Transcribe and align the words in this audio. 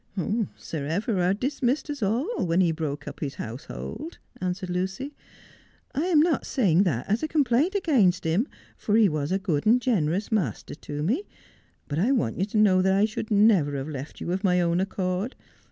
'Sir 0.57 0.87
Everard 0.87 1.39
dismissed 1.39 1.87
us 1.91 2.01
all 2.01 2.43
when 2.47 2.59
he 2.59 2.71
broke 2.71 3.07
up 3.07 3.19
his 3.19 3.35
house 3.35 3.65
hold,' 3.65 4.17
answered 4.37 4.71
Lucy.' 4.71 5.13
I 5.93 6.07
am 6.07 6.19
not 6.21 6.43
saying 6.43 6.81
that 6.85 7.07
as 7.07 7.21
a 7.21 7.27
complaint 7.27 7.75
against 7.75 8.23
him, 8.23 8.47
for 8.75 8.95
he 8.97 9.07
was 9.07 9.31
a 9.31 9.37
good 9.37 9.67
and 9.67 9.79
generous 9.79 10.31
master 10.31 10.73
to 10.73 11.03
me, 11.03 11.25
but 11.87 11.99
I 11.99 12.11
want 12.13 12.39
you 12.39 12.45
to 12.45 12.57
know 12.57 12.81
that 12.81 12.95
I 12.95 13.05
should 13.05 13.29
never 13.29 13.75
have 13.77 13.87
left 13.89 14.19
you 14.19 14.31
of 14.31 14.43
my 14.43 14.59
own 14.59 14.81
accord. 14.81 15.35